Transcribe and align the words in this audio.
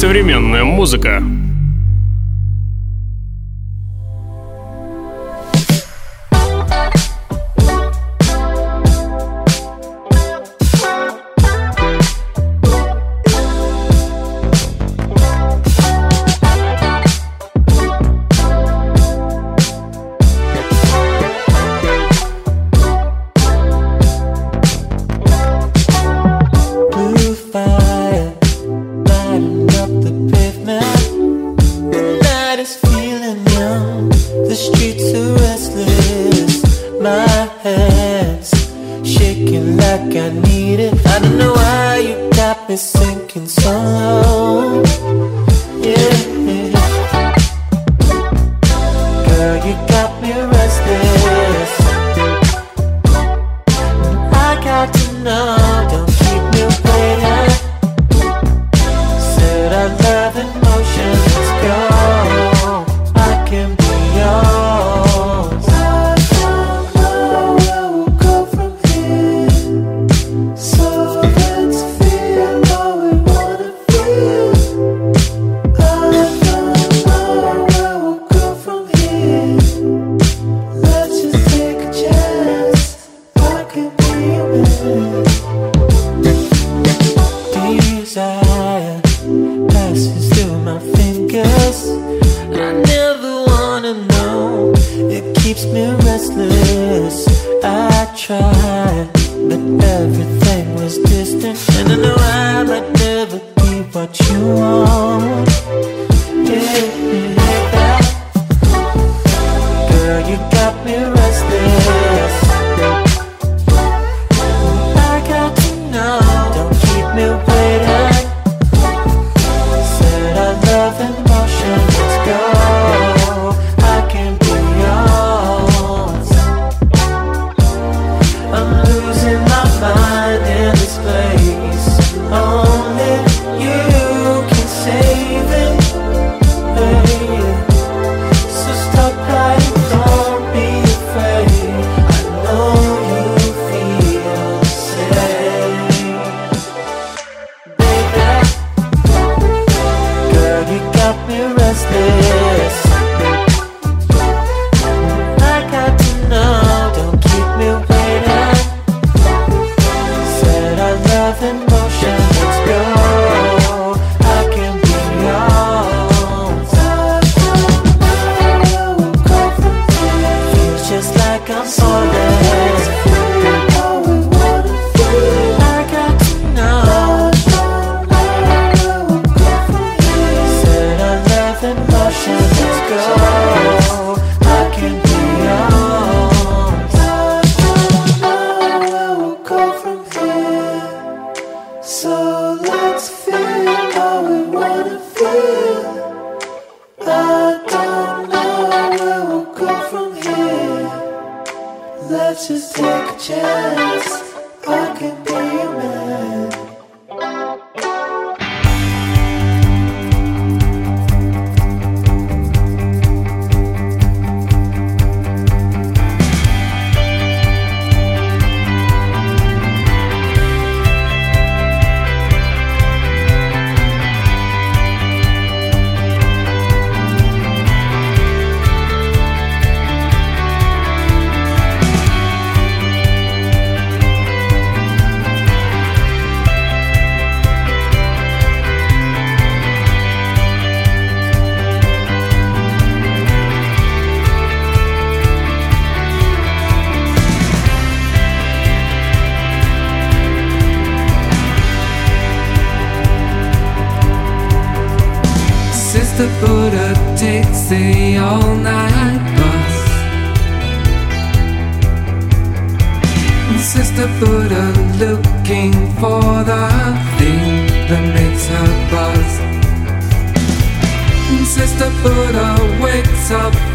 Современная 0.00 0.64
музыка. 0.64 1.22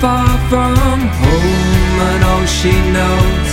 far 0.05 0.37
from 0.51 0.99
home, 1.23 1.99
and 2.09 2.23
all 2.29 2.45
she 2.45 2.73
knows 2.95 3.47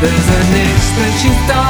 there's 0.00 0.28
a 0.38 0.42
niche 0.54 0.88
that 0.96 1.12
she's 1.20 1.40
done. 1.48 1.67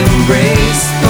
embrace 0.00 1.09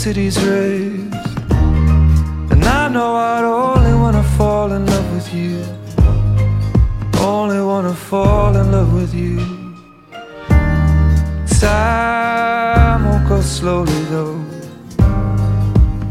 Cities 0.00 0.42
raised. 0.42 1.14
And 2.52 2.64
I 2.64 2.88
know 2.88 3.16
I'd 3.16 3.44
only 3.44 3.92
wanna 3.92 4.22
fall 4.38 4.72
in 4.72 4.86
love 4.86 5.08
with 5.12 5.28
you, 5.34 5.62
only 7.20 7.60
wanna 7.60 7.92
fall 7.92 8.56
in 8.56 8.72
love 8.72 8.94
with 8.94 9.12
you. 9.12 9.36
Time 11.60 13.04
won't 13.04 13.28
go 13.28 13.42
slowly 13.42 14.02
though, 14.14 14.42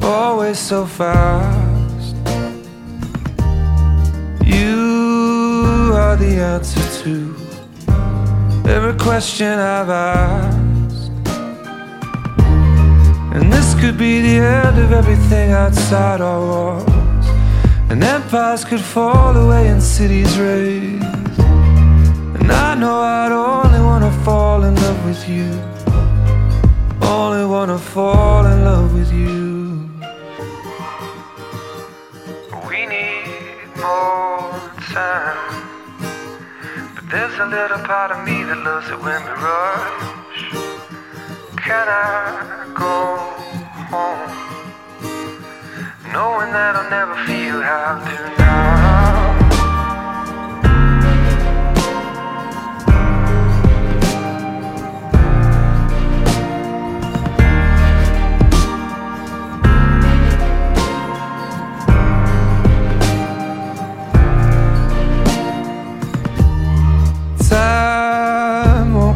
always 0.03 0.59
so 0.59 0.85
fast. 0.85 2.15
You 4.45 5.93
are 5.95 6.15
the 6.15 6.33
answer 6.53 6.85
to 7.01 7.35
every 8.69 8.95
question 8.99 9.57
I've 9.57 9.89
asked. 9.89 10.58
And 13.31 13.53
this 13.53 13.75
could 13.79 13.97
be 13.97 14.21
the 14.21 14.37
end 14.39 14.79
of 14.79 14.91
everything 14.91 15.51
outside 15.51 16.19
our 16.19 16.39
walls. 16.39 17.27
And 17.89 18.03
empires 18.03 18.65
could 18.65 18.81
fall 18.81 19.37
away 19.37 19.67
and 19.67 19.81
cities 19.81 20.37
raise. 20.39 21.03
And 22.37 22.51
I 22.51 22.73
know 22.73 22.99
I'd 22.99 23.31
only 23.31 23.81
wanna 23.81 24.11
fall 24.25 24.63
in 24.63 24.73
love 24.75 25.05
with 25.05 25.29
you. 25.29 25.49
Only 27.01 27.45
wanna 27.45 27.77
fall 27.77 28.45
in 28.47 28.63
love 28.63 28.93
with 28.95 29.11
you. 29.13 29.89
We 32.67 32.85
need 32.87 33.69
more 33.77 34.49
time. 34.91 35.63
But 36.95 37.05
there's 37.11 37.37
a 37.39 37.45
little 37.45 37.79
part 37.79 38.09
of 38.11 38.19
me 38.25 38.43
that 38.43 38.57
loves 38.57 38.89
it 38.89 38.99
when 39.05 39.21
we 39.23 39.33
rush. 39.47 40.41
Can 41.57 41.87
I? 41.87 42.58
Go 42.79 43.17
home? 43.91 44.31
Knowing 46.13 46.51
that 46.53 46.75
I'll 46.77 46.89
never 46.89 47.15
feel 47.27 47.61
how 47.61 47.99
I 48.01 48.09
do 48.09 48.39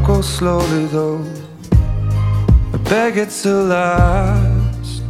go 0.05 0.21
slowly 0.21 0.85
though. 0.87 1.32
Beg 2.89 3.17
it 3.17 3.29
to 3.41 3.49
last. 3.49 5.01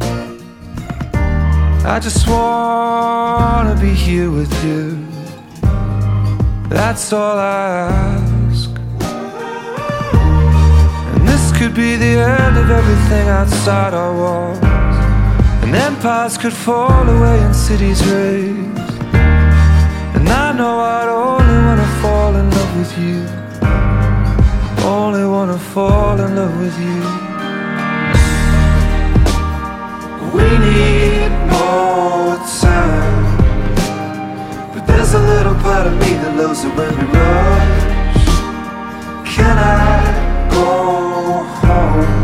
I 1.84 1.98
just 2.00 2.26
wanna 2.28 3.76
be 3.80 3.92
here 3.92 4.30
with 4.30 4.52
you. 4.64 5.06
That's 6.68 7.12
all 7.12 7.38
I 7.38 7.90
ask. 7.90 8.70
And 11.14 11.28
this 11.28 11.52
could 11.58 11.74
be 11.74 11.96
the 11.96 12.14
end 12.20 12.56
of 12.56 12.70
everything 12.70 13.28
outside 13.28 13.92
our 13.92 14.14
walls. 14.14 14.58
And 15.62 15.74
empires 15.74 16.38
could 16.38 16.54
fall 16.54 17.08
away 17.08 17.38
and 17.40 17.54
cities 17.54 18.00
raise. 18.06 18.90
And 20.16 20.28
I 20.28 20.52
know 20.52 20.78
I'd 20.78 21.08
only 21.08 21.58
wanna 21.66 21.88
fall 22.00 22.34
in 22.36 22.50
love 22.50 22.76
with 22.78 22.98
you. 22.98 23.26
Only 24.86 25.26
wanna 25.26 25.58
fall 25.58 26.18
in 26.20 26.36
love 26.36 26.58
with 26.60 26.78
you. 26.80 27.23
We 30.34 30.48
need 30.58 31.30
more 31.54 32.36
time. 32.60 33.24
But 34.72 34.82
there's 34.88 35.12
a 35.14 35.20
little 35.20 35.54
part 35.66 35.86
of 35.86 35.92
me 35.92 36.10
that 36.22 36.34
loves 36.36 36.64
it 36.64 36.72
when 36.76 36.92
we 36.98 37.04
rush. 37.18 37.84
Can 39.34 39.56
I 39.58 40.02
go 40.50 40.70
home? 41.62 42.14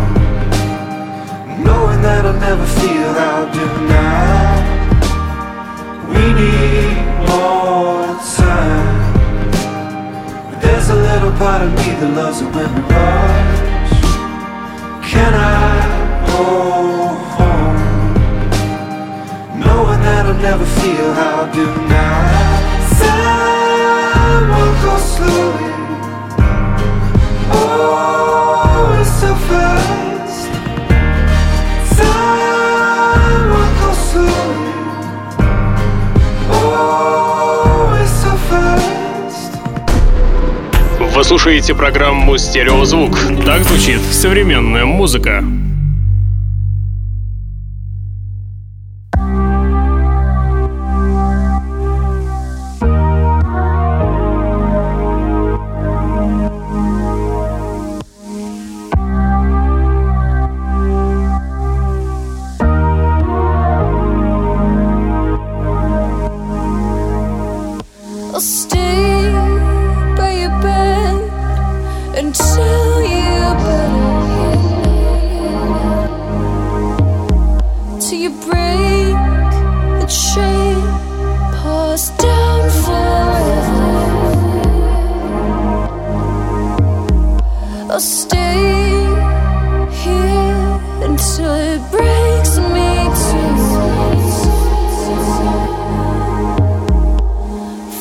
Knowing 1.62 2.00
that 2.02 2.22
I'll 2.26 2.40
never 2.48 2.66
feel 2.80 3.10
how 3.20 3.44
I 3.44 3.48
do 3.58 3.66
now. 3.94 4.48
We 6.12 6.24
need 6.40 6.96
more 7.30 8.10
time. 8.42 9.06
But 10.50 10.58
there's 10.62 10.88
a 10.88 10.96
little 10.96 11.32
part 11.38 11.62
of 11.62 11.70
me 11.78 11.88
that 12.00 12.10
loves 12.20 12.40
it 12.40 12.50
when 12.56 12.70
we 12.74 12.80
rush. 12.90 13.60
Can 15.12 15.32
I 15.34 16.26
go 16.26 16.89
never 20.40 20.64
feel 20.64 21.12
how 21.12 21.42
I 21.42 21.52
do 21.52 21.66
now. 21.88 22.70
Time 22.98 24.48
will 24.48 24.74
go 24.84 24.94
slowly. 24.98 25.70
Oh, 27.52 28.98
it's 29.00 29.12
so 29.20 29.34
fast. 29.48 30.48
Time 31.98 33.44
will 33.52 33.72
go 33.80 33.90
slowly. 34.08 34.72
Oh, 36.50 38.00
it's 38.00 38.14
so 38.22 38.32
fast. 38.48 39.52
Вы 41.14 41.24
слушаете 41.24 41.74
программу 41.74 42.38
«Стереозвук». 42.38 43.18
Так 43.44 43.62
звучит 43.64 44.00
современная 44.00 44.86
музыка. 44.86 45.44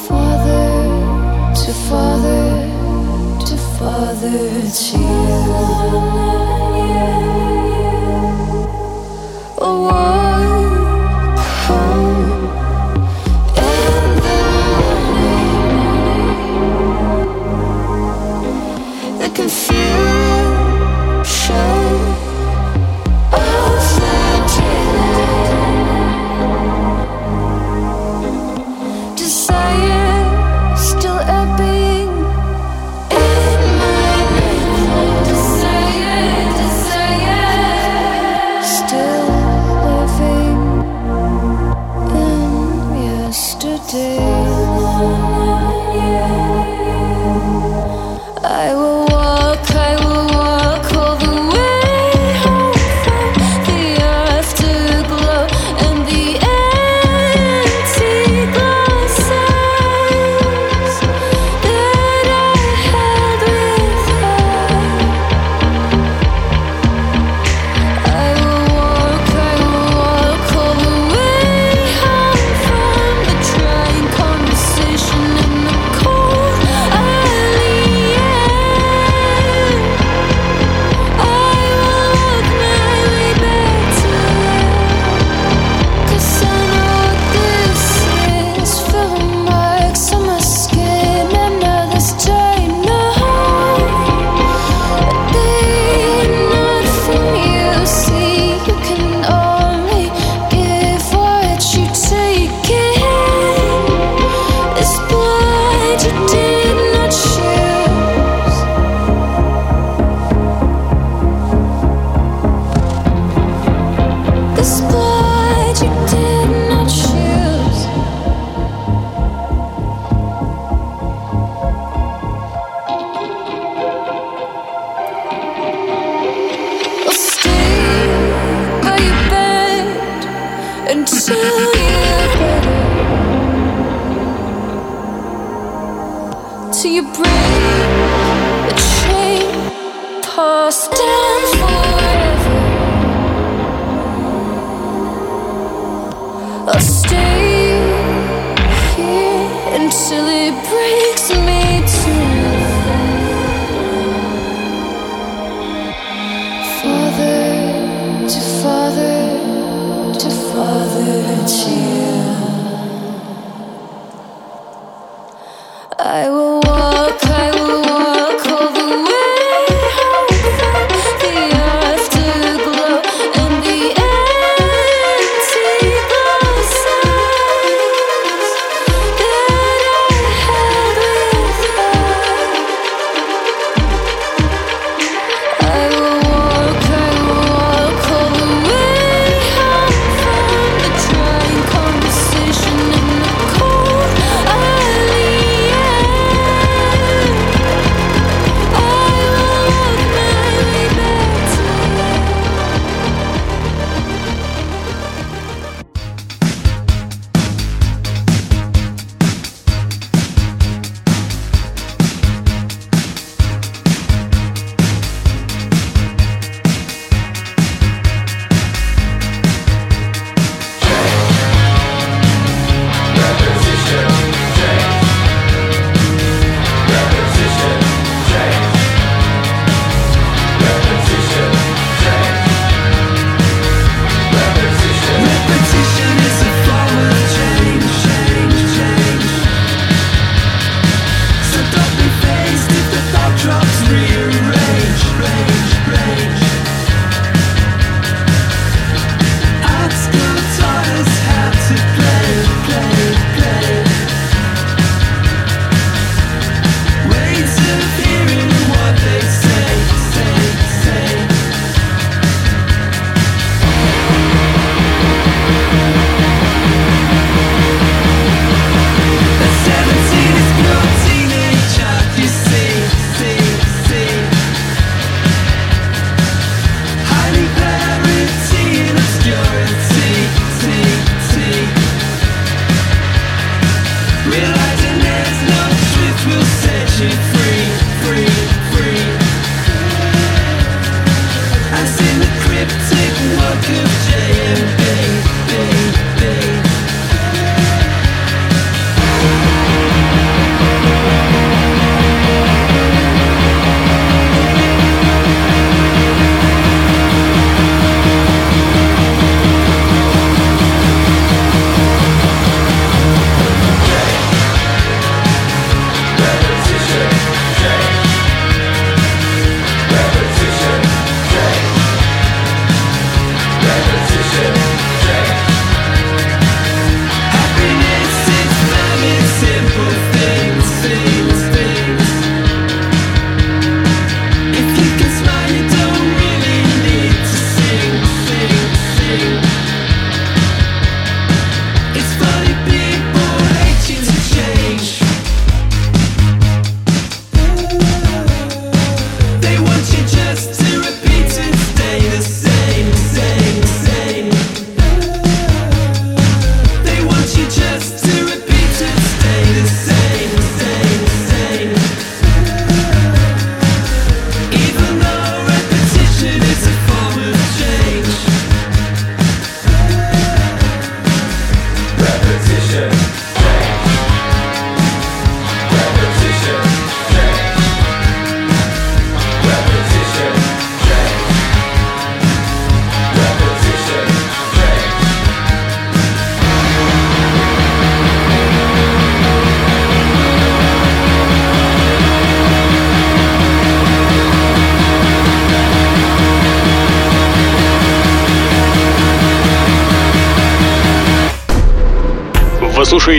Father 0.08 1.54
to 1.56 1.74
father 1.90 2.44
to 3.46 3.58
father 3.78 4.40
to 4.72 4.98
you. 4.98 6.59